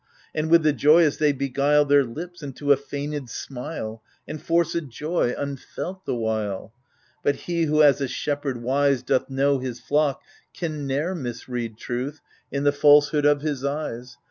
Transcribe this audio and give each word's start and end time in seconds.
And, 0.33 0.49
with 0.49 0.63
the 0.63 0.73
joyous, 0.73 1.17
they 1.17 1.31
beguile 1.31 1.85
Their 1.85 2.03
lips 2.03 2.41
unto 2.41 2.71
a 2.71 2.75
feignM 2.75 3.29
smile, 3.29 4.01
And 4.27 4.41
force 4.41 4.73
a 4.73 4.81
joy, 4.81 5.35
unfelt 5.37 6.05
the 6.07 6.15
while; 6.15 6.73
But 7.21 7.35
he 7.45 7.65
who 7.65 7.83
as 7.83 8.01
a 8.01 8.07
shepherd 8.07 8.63
wise 8.63 9.03
Doth 9.03 9.29
know 9.29 9.59
his 9.59 9.79
flock, 9.79 10.23
can 10.55 10.87
ne'er 10.87 11.13
misread 11.13 11.77
Truth 11.77 12.19
in 12.51 12.63
the 12.63 12.71
falsehood 12.71 13.27
of 13.27 13.41
his 13.41 13.63
eyes. 13.63 14.17